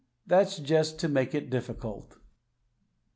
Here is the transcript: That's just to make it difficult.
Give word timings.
That's 0.25 0.57
just 0.57 0.97
to 1.01 1.07
make 1.07 1.35
it 1.35 1.51
difficult. 1.51 2.17